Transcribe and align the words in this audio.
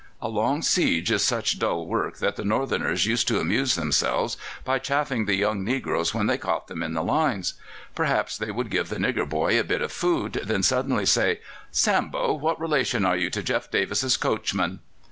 A 0.19 0.27
long 0.27 0.63
siege 0.63 1.11
is 1.11 1.23
such 1.23 1.59
dull 1.59 1.85
work 1.85 2.17
that 2.17 2.35
the 2.35 2.43
Northerners 2.43 3.05
used 3.05 3.27
to 3.27 3.39
amuse 3.39 3.75
themselves 3.75 4.35
by 4.65 4.79
chaffing 4.79 5.25
the 5.25 5.35
young 5.35 5.63
negroes 5.63 6.11
when 6.11 6.25
they 6.25 6.39
caught 6.39 6.65
them 6.67 6.81
in 6.81 6.95
the 6.95 7.03
lines. 7.03 7.53
Perhaps 7.93 8.39
they 8.39 8.49
would 8.49 8.71
give 8.71 8.89
the 8.89 8.95
nigger 8.95 9.29
boy 9.29 9.59
a 9.59 9.63
bit 9.63 9.83
of 9.83 9.91
food, 9.91 10.41
then 10.43 10.63
suddenly 10.63 11.05
say: 11.05 11.39
"Sambo, 11.69 12.33
what 12.33 12.59
relation 12.59 13.05
are 13.05 13.15
you 13.15 13.29
to 13.29 13.43
Jeff 13.43 13.69
Davis's 13.69 14.17
coachman?" 14.17 14.79